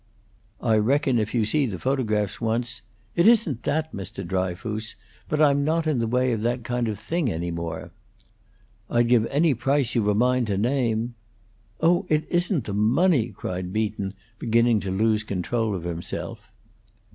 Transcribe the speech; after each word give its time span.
"I 0.61 0.77
reckon 0.79 1.19
if 1.19 1.35
you 1.35 1.45
see 1.45 1.67
the 1.67 1.77
photographs 1.77 2.41
once" 2.41 2.81
"It 3.15 3.27
isn't 3.27 3.61
that, 3.61 3.93
Mr. 3.93 4.25
Dryfoos. 4.25 4.95
But 5.29 5.39
I'm 5.39 5.63
not 5.63 5.85
in 5.85 5.99
the 5.99 6.07
way 6.07 6.31
of 6.31 6.41
that 6.41 6.63
kind 6.63 6.87
of 6.87 6.97
thing 6.97 7.31
any 7.31 7.51
more." 7.51 7.91
"I'd 8.89 9.09
give 9.09 9.27
any 9.27 9.53
price 9.53 9.93
you've 9.93 10.07
a 10.07 10.15
mind 10.15 10.47
to 10.47 10.57
name" 10.57 11.13
"Oh, 11.81 12.07
it 12.09 12.25
isn't 12.29 12.63
the 12.63 12.73
money!" 12.73 13.27
cried 13.29 13.71
Beaton, 13.71 14.15
beginning 14.39 14.79
to 14.79 14.89
lose 14.89 15.23
control 15.23 15.75
of 15.75 15.83
himself. 15.83 16.49